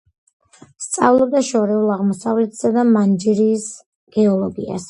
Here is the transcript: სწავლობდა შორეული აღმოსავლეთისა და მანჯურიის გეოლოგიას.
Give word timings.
სწავლობდა 0.85 1.43
შორეული 1.49 1.93
აღმოსავლეთისა 1.97 2.75
და 2.79 2.89
მანჯურიის 2.97 3.69
გეოლოგიას. 4.19 4.77